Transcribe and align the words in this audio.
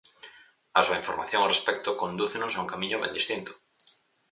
A 0.79 0.81
súa 0.85 0.99
información 1.01 1.39
ao 1.41 1.51
respecto 1.53 1.97
condúcenos 2.01 2.53
a 2.55 2.61
un 2.63 2.71
camiño 2.73 3.01
ben 3.03 3.15
distinto. 3.19 3.51